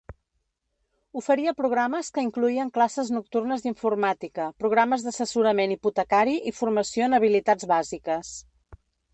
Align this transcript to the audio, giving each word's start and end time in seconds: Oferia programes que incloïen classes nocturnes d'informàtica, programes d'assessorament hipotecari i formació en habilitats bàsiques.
Oferia 1.19 1.51
programes 1.57 2.09
que 2.15 2.23
incloïen 2.27 2.71
classes 2.77 3.11
nocturnes 3.17 3.65
d'informàtica, 3.67 4.47
programes 4.65 5.07
d'assessorament 5.09 5.77
hipotecari 5.77 6.37
i 6.53 6.57
formació 6.63 7.09
en 7.11 7.19
habilitats 7.21 7.73
bàsiques. 7.75 8.35